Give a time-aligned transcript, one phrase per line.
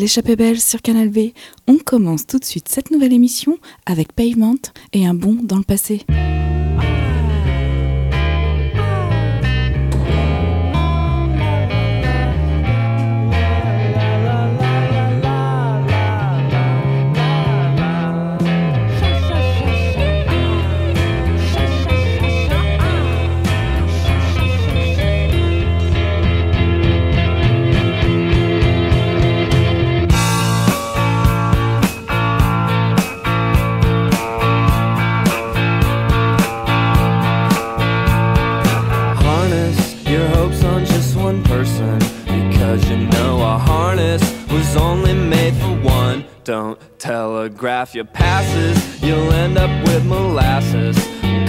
[0.00, 1.34] l'échappée belle sur Canal V.
[1.68, 4.56] On commence tout de suite cette nouvelle émission avec Pavement
[4.94, 6.00] et un bond dans le passé.
[47.80, 50.96] Telegraph your passes, you'll end up with molasses.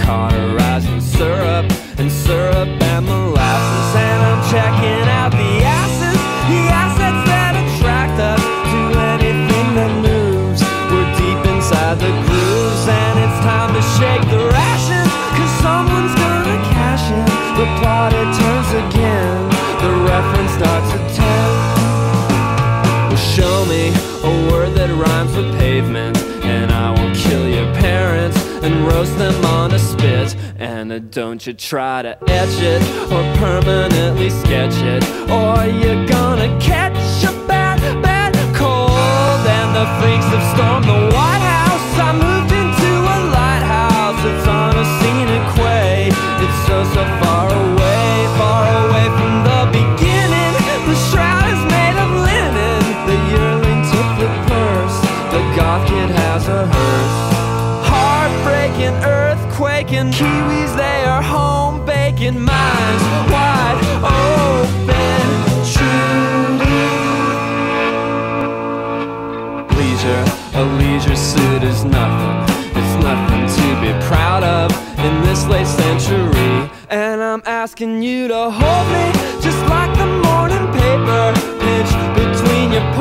[0.00, 1.66] Cauterizing syrup
[1.98, 3.96] and syrup and molasses.
[3.96, 8.80] And I'm checking out the acids, the assets that attract us to
[9.12, 10.62] anything that moves.
[10.88, 16.58] We're deep inside the grooves, and it's time to shake the rations, cause someone's gonna
[16.72, 17.24] cash in.
[17.60, 19.11] The plot it turns again,
[29.02, 30.36] roast them on a spit.
[30.58, 36.50] And uh, don't you try to etch it or permanently sketch it, or you're gonna
[36.60, 39.44] catch a bad, bad cold.
[39.58, 41.90] And the freaks have stormed the White House.
[42.08, 44.20] I moved into a lighthouse.
[44.30, 46.08] It's on a scenic way.
[46.44, 47.31] It's so, so far
[60.02, 60.12] earthquaking.
[60.12, 62.40] Kiwis, they are home baking.
[62.40, 65.22] Minds wide open.
[65.72, 66.88] Truly.
[69.76, 70.24] Leisure,
[70.54, 72.54] a leisure suit is nothing.
[72.74, 76.70] It's nothing to be proud of in this late century.
[76.88, 81.32] And I'm asking you to hold me just like the morning paper.
[81.60, 82.92] Pinch between your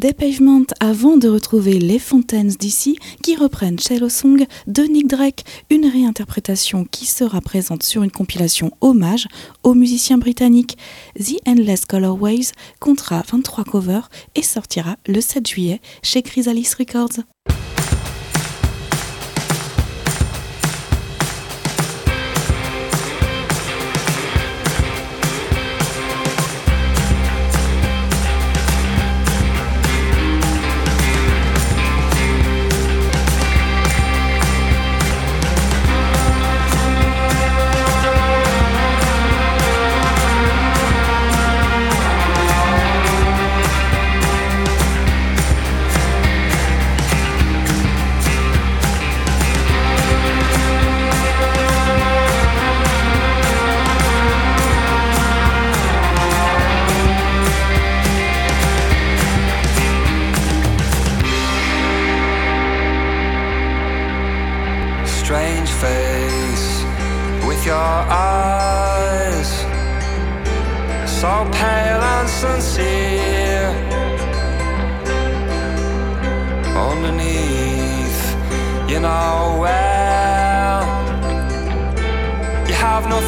[0.00, 5.44] des Pavement avant de retrouver les Fontaines d'ici qui reprennent Shallow Song de Nick Drake,
[5.68, 9.28] une réinterprétation qui sera présente sur une compilation hommage
[9.62, 10.78] aux musiciens britanniques.
[11.18, 17.20] The Endless Colorways comptera 23 covers et sortira le 7 juillet chez Chrysalis Records.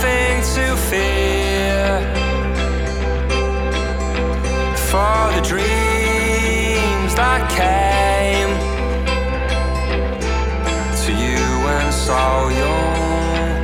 [0.02, 2.00] Nothing to fear
[4.90, 8.52] for the dreams that came
[11.04, 13.62] to you when so young.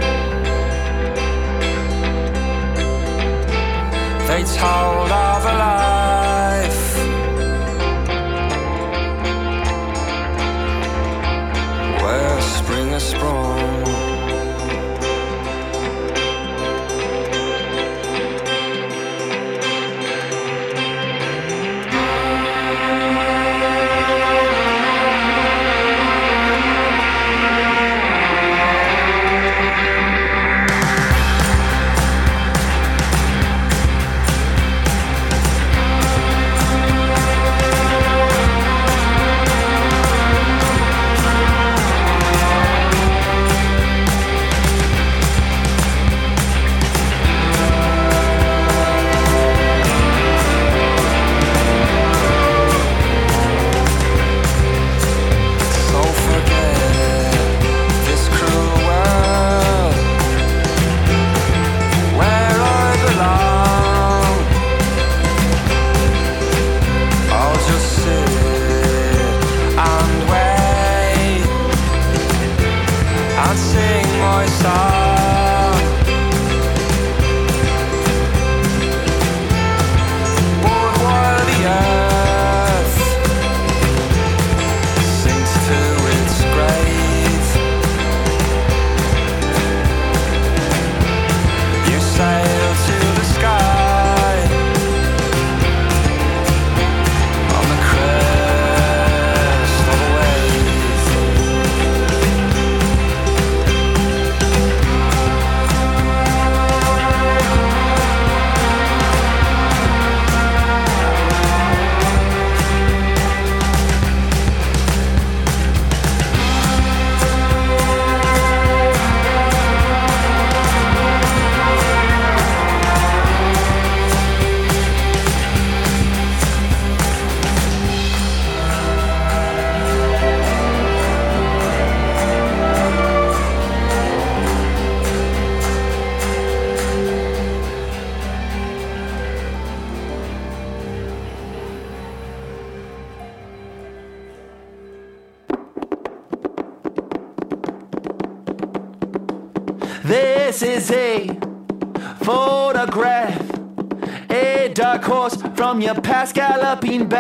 [4.29, 5.98] They told of a life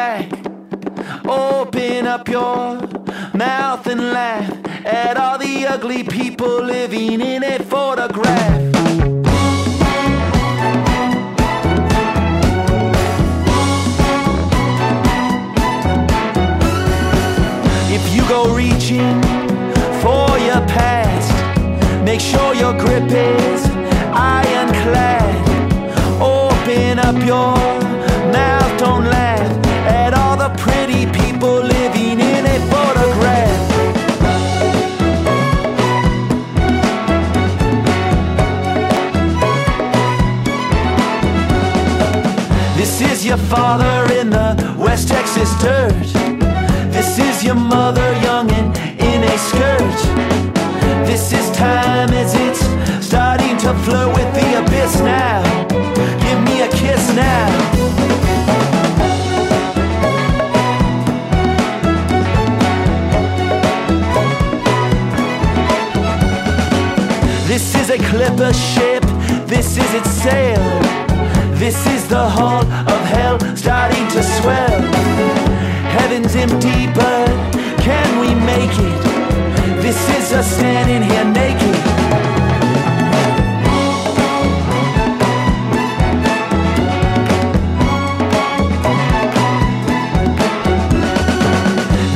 [0.08, 0.30] back.
[1.26, 2.80] Open up your
[3.34, 4.50] mouth and laugh
[4.86, 8.62] at all the ugly people living in a photograph.
[17.96, 19.20] If you go reaching
[20.02, 21.30] for your past,
[22.04, 23.60] make sure your grip is
[24.14, 25.36] ironclad.
[26.20, 27.57] Open up your
[43.48, 45.92] father in the West Texas dirt.
[46.92, 49.98] This is your mother young and in a skirt.
[51.06, 52.60] This is time as it's
[53.04, 55.42] starting to flirt with the abyss now.
[56.24, 57.48] Give me a kiss now.
[67.46, 69.02] This is a clipper ship,
[69.46, 70.98] this is its sail.
[71.58, 73.37] This is the hull of hell
[73.68, 74.80] starting to swell.
[75.96, 77.28] Heaven's empty, but
[77.88, 79.02] can we make it?
[79.82, 81.76] This is us standing here naked.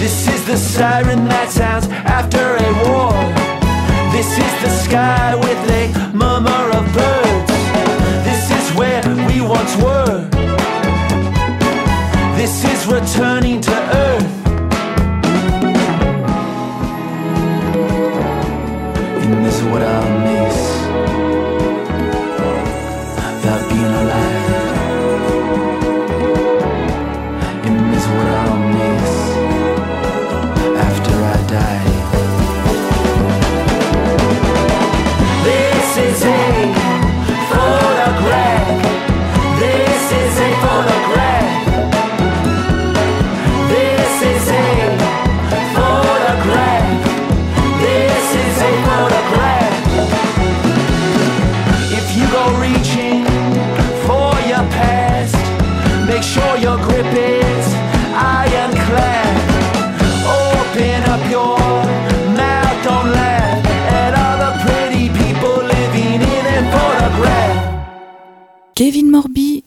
[0.00, 1.31] This is the siren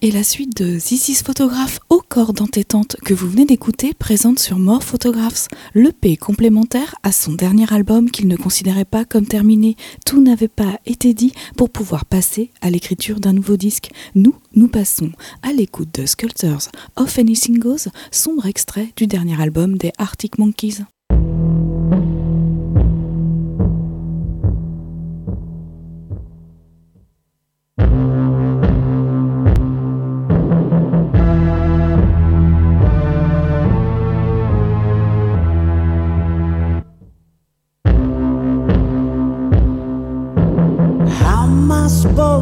[0.06, 4.38] et la suite de This is Photograph au corps d'entêtante que vous venez d'écouter présente
[4.38, 9.76] sur More Photographs, l'EP complémentaire à son dernier album qu'il ne considérait pas comme terminé.
[10.06, 13.90] Tout n'avait pas été dit pour pouvoir passer à l'écriture d'un nouveau disque.
[14.14, 15.10] Nous, nous passons
[15.42, 20.84] à l'écoute de Sculptors of Anything Goes, sombre extrait du dernier album des Arctic Monkeys.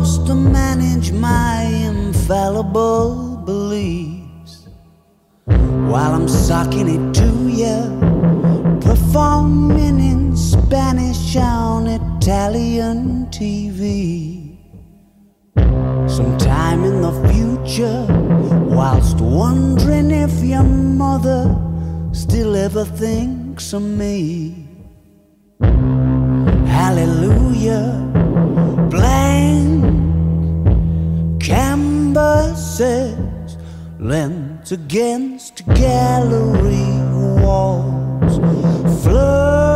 [0.03, 4.67] To manage my infallible beliefs
[5.45, 8.79] while I'm sucking it to you?
[8.81, 14.57] Performing in Spanish on Italian TV.
[16.09, 18.05] Sometime in the future,
[18.75, 21.55] whilst wondering if your mother
[22.11, 24.67] still ever thinks of me.
[26.67, 28.22] Hallelujah
[28.89, 29.83] blank.
[31.41, 33.17] Canvases
[33.99, 37.01] lent against gallery
[37.41, 38.39] walls.
[39.03, 39.69] Flowing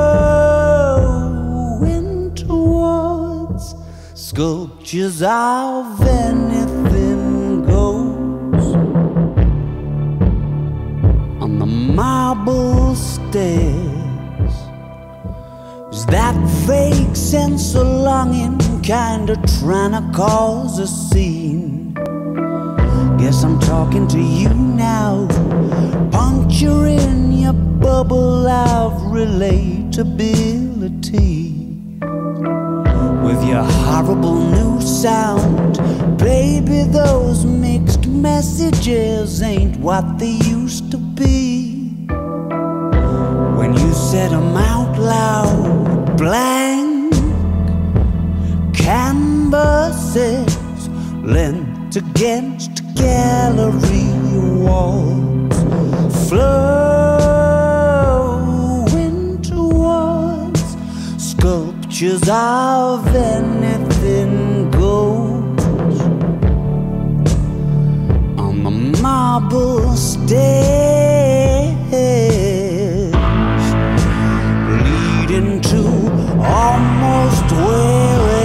[2.35, 3.75] towards
[4.13, 8.75] sculptures of anything goes.
[11.41, 13.97] On the marble stairs.
[15.91, 16.35] Is that
[16.67, 21.93] vague sense of longing kinda trying to cause a scene?
[23.17, 25.27] Guess I'm talking to you now,
[26.09, 31.51] puncturing your bubble of relatability.
[33.25, 35.77] With your horrible new sound,
[36.17, 41.73] baby, those mixed messages ain't what they used to be.
[43.57, 46.86] When you said them out loud, blank
[48.87, 50.53] canvases
[51.21, 54.13] lent against gallery
[54.63, 55.57] walls,
[56.29, 57.61] flowing
[59.41, 60.63] towards
[61.17, 65.99] sculptures of anything goes.
[68.45, 71.03] On the marble stairs
[74.81, 75.81] leading to
[76.41, 78.36] almost wherever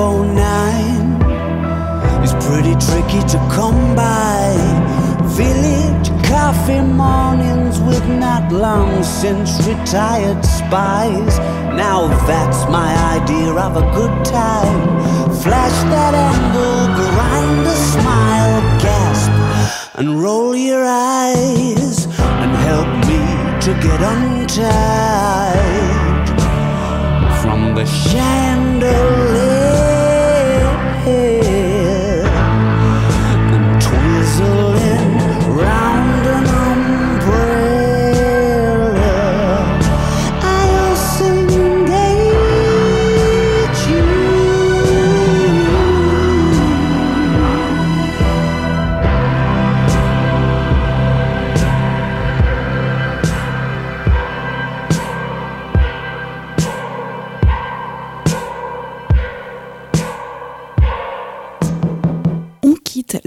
[0.00, 4.56] 509 is pretty tricky to come by.
[5.36, 11.38] Village coffee mornings with not long since retired spies.
[11.84, 14.80] Now that's my idea of a good time.
[15.42, 19.32] Flash that angle, grind a smile, gasp,
[19.98, 22.06] and roll your eyes
[22.40, 23.20] and help me
[23.66, 25.58] to get untied
[27.42, 29.59] from the chandelier.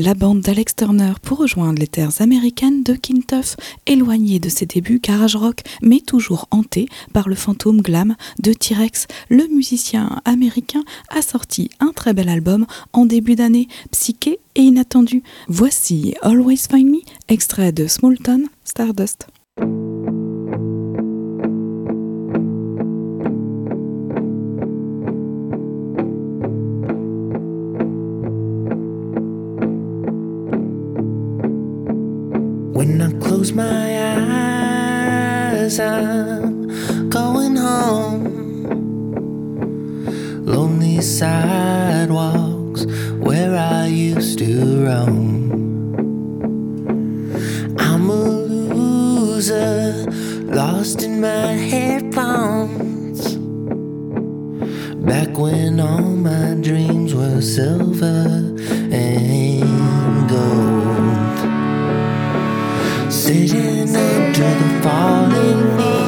[0.04, 3.56] La bande d'Alex Turner pour rejoindre les terres américaines de Kintuff,
[3.88, 9.08] éloigné de ses débuts garage rock, mais toujours hanté par le fantôme glam de T-Rex.
[9.30, 15.24] Le musicien américain a sorti un très bel album en début d'année, psyché et inattendu.
[15.48, 19.28] Voici Always Find Me, extrait de Small Town Stardust.
[33.44, 33.90] close my
[35.60, 38.24] eyes, I'm going home.
[40.46, 42.86] Lonely sidewalks
[43.20, 45.52] where I used to roam.
[47.80, 50.06] I'm a loser,
[50.46, 53.36] lost in my headphones.
[55.06, 58.56] Back when all my dreams were silver
[58.94, 60.13] and
[63.26, 66.03] Sitting under the falling leaves.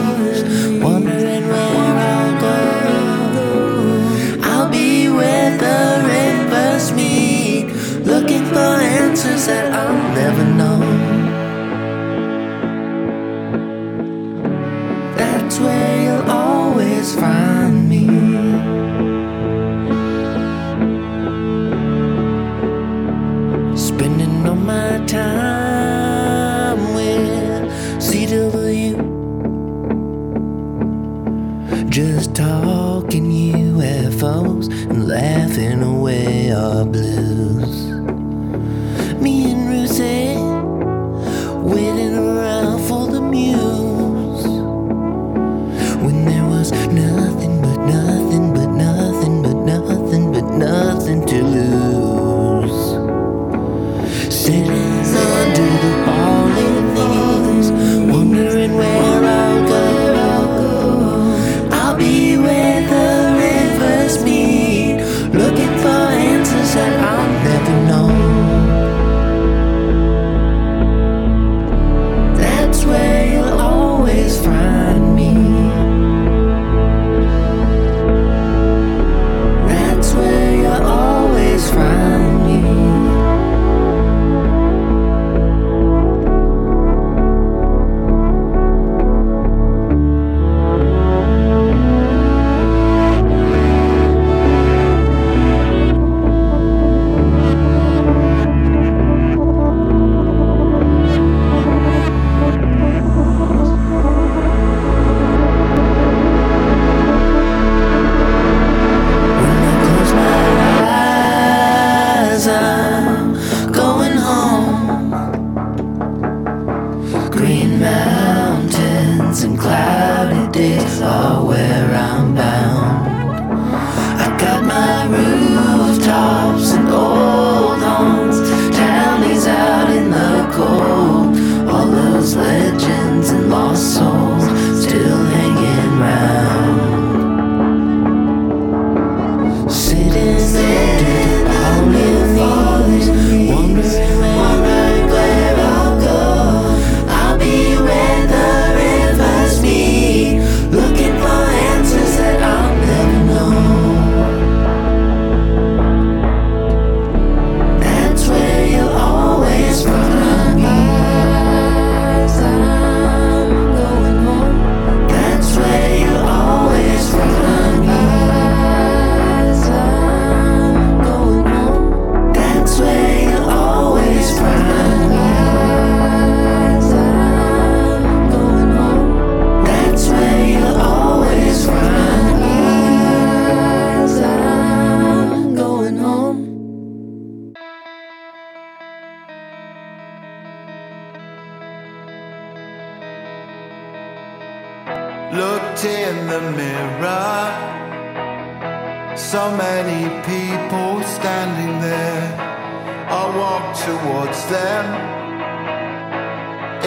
[203.46, 204.86] walk towards them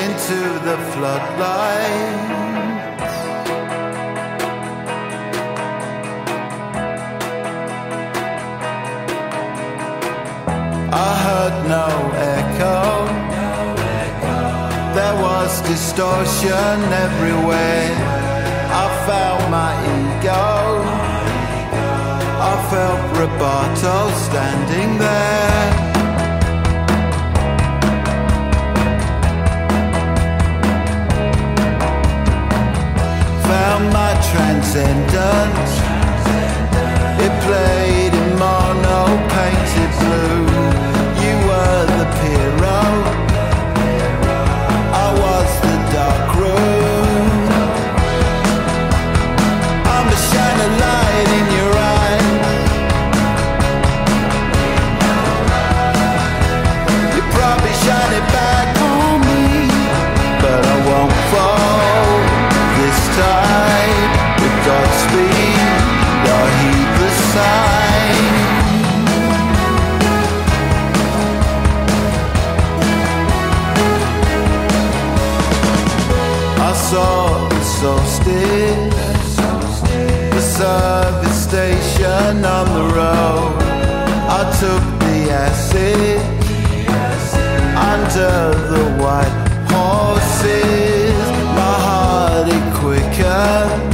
[0.04, 2.36] into the floodlights.
[11.06, 11.88] I heard no
[12.36, 12.80] echo.
[14.98, 17.90] There was distortion everywhere.
[18.82, 20.48] I felt my ego.
[22.50, 25.88] I felt Roboto standing there.
[33.78, 35.72] on my transcendence.
[37.24, 39.00] It played in mono
[39.34, 40.47] painted blue.
[82.18, 83.57] Station on the road.
[84.31, 86.20] I took the acid
[87.92, 89.37] under the white
[89.70, 91.14] horses.
[91.57, 93.88] My heart it quicker.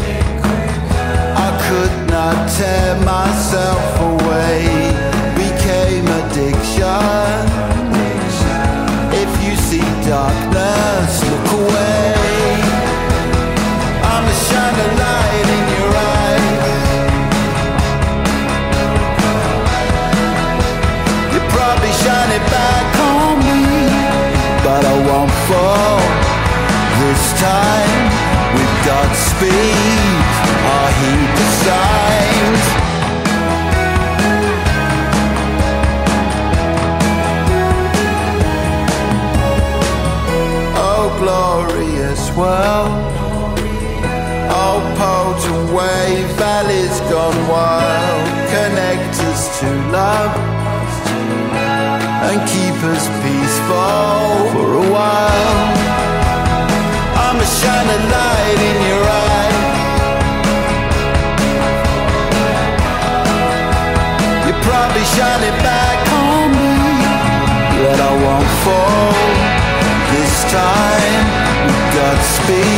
[72.46, 72.73] Got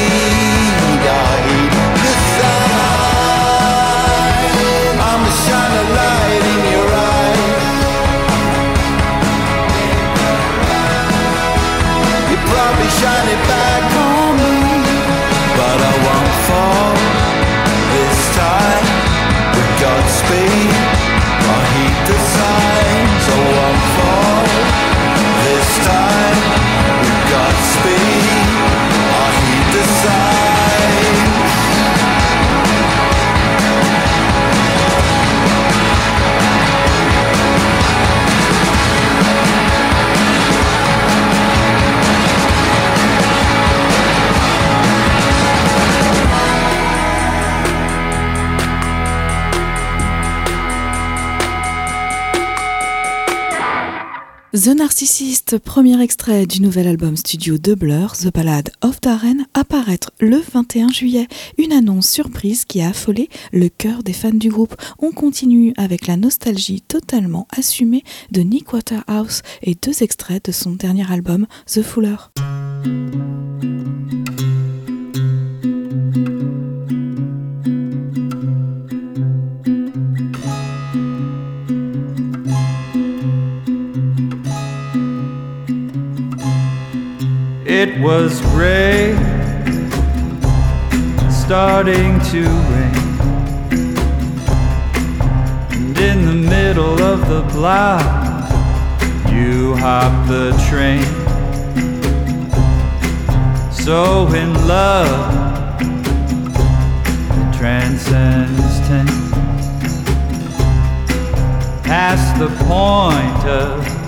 [54.67, 60.11] The Narcissist, premier extrait du nouvel album studio de Blur, The Ballad of Darren, apparaître
[60.19, 61.29] le 21 juillet.
[61.57, 64.75] Une annonce surprise qui a affolé le cœur des fans du groupe.
[64.99, 68.03] On continue avec la nostalgie totalement assumée
[68.33, 72.17] de Nick Waterhouse et deux extraits de son dernier album, The Fuller.
[87.79, 89.13] It was gray,
[91.31, 93.19] starting to rain.
[95.73, 98.01] And in the middle of the block,
[99.31, 101.05] you hopped the train.
[103.71, 105.79] So in love,
[107.59, 109.07] transcends time.
[111.83, 114.06] Past the point of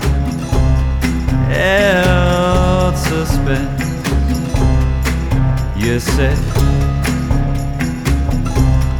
[1.49, 3.81] held suspense.
[5.75, 6.37] You said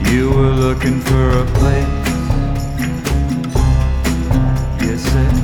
[0.10, 1.88] you were looking for a place.
[4.82, 5.36] You said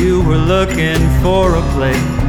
[0.00, 2.21] you were looking for a place.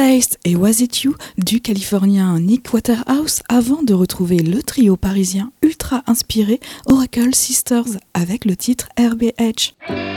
[0.00, 6.04] Et Was It You du Californien Nick Waterhouse avant de retrouver le trio parisien ultra
[6.06, 10.07] inspiré Oracle Sisters avec le titre RBH.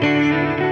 [0.00, 0.69] Música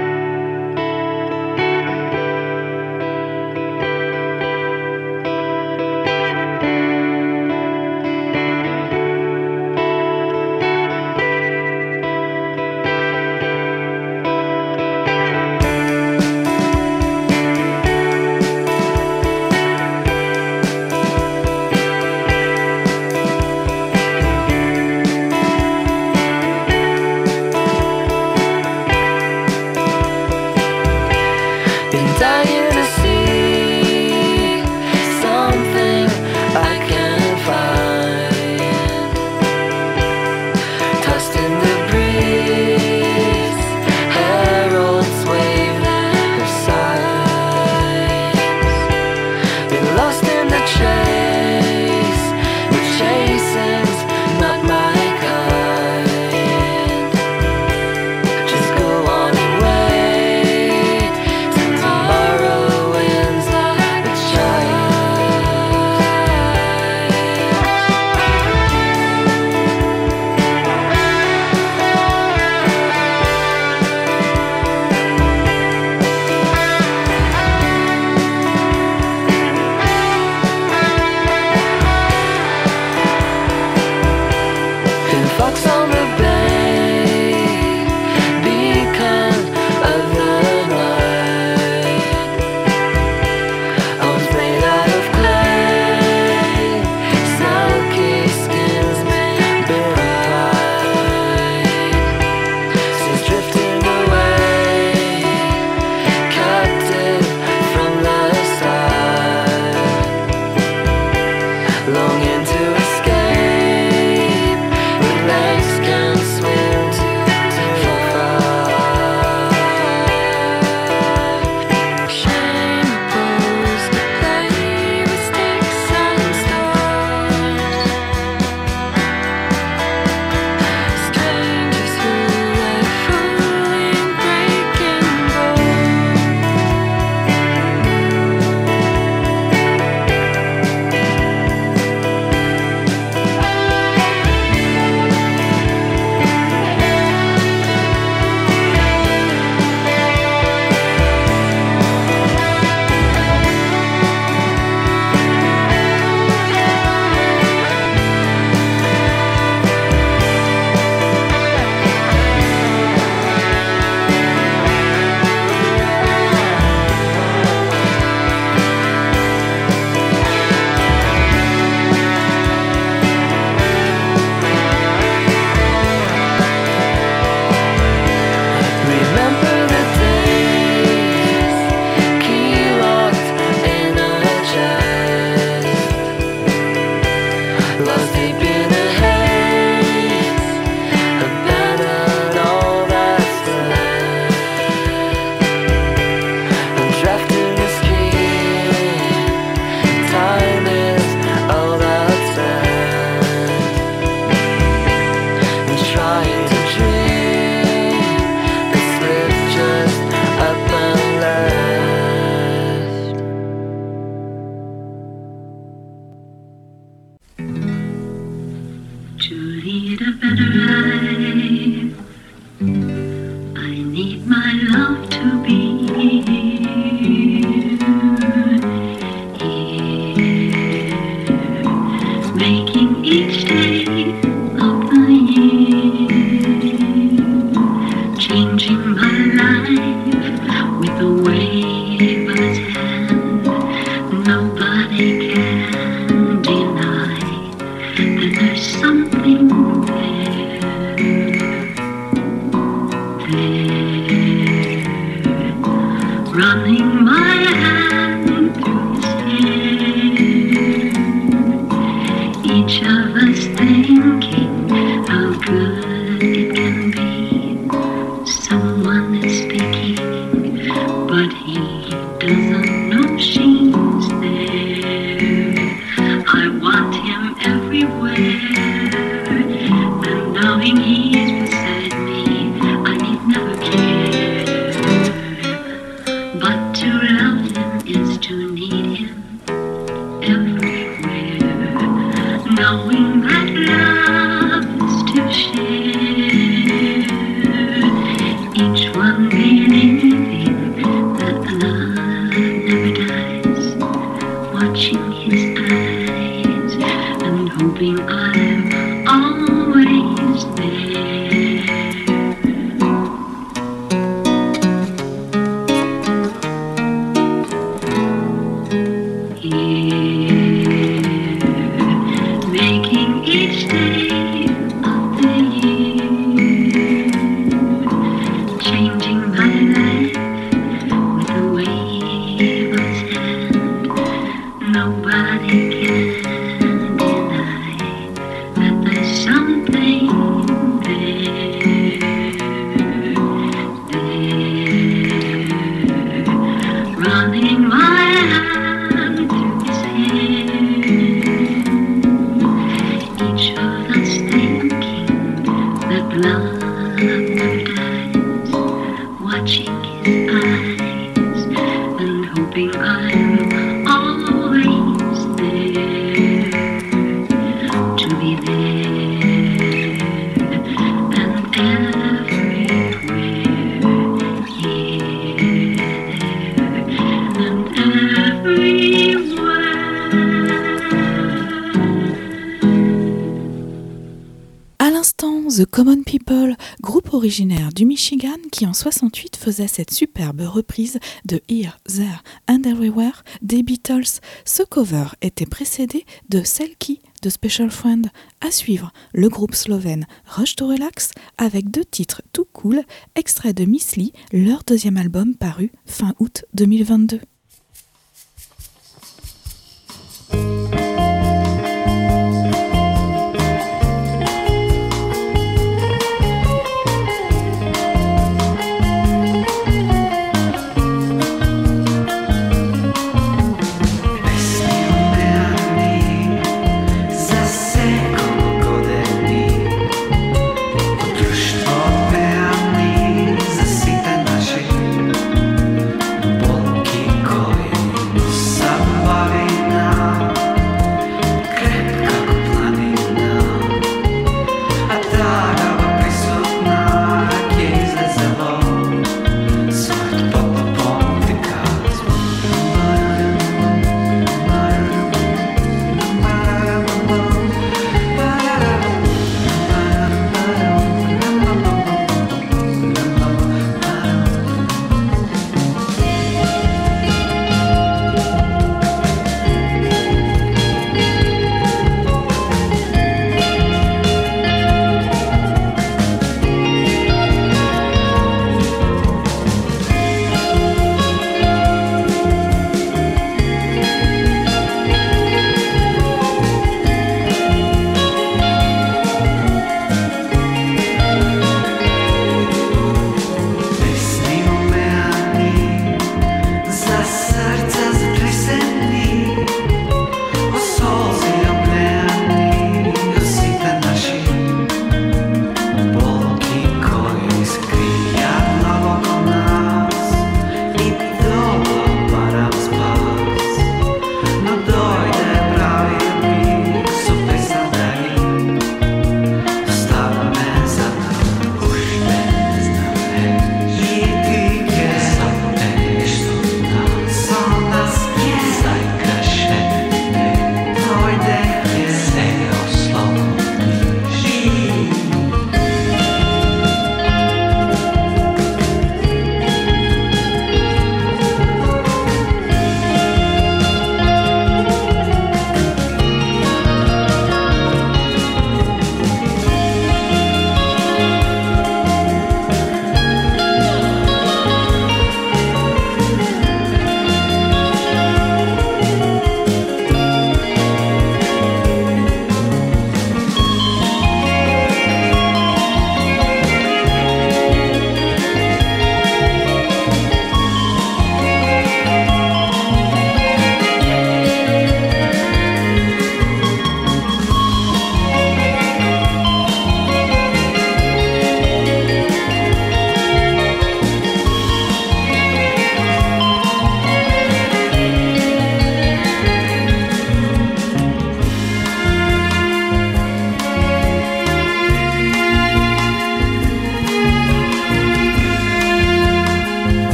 [388.59, 394.19] qui en 68 faisait cette superbe reprise de Here, There and Everywhere des Beatles.
[394.43, 398.05] Ce cover était précédé de Selkie de Special Friend.
[398.41, 402.81] À suivre, le groupe slovène Rush to Relax avec deux titres tout cool,
[403.15, 407.21] extraits de Miss Lee, leur deuxième album paru fin août 2022.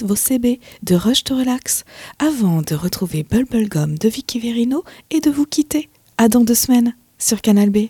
[0.00, 1.84] vos CB de Rush to Relax
[2.18, 5.90] avant de retrouver Bubblegum de Vicky Verino et de vous quitter.
[6.16, 7.88] À dans deux semaines sur Canal B.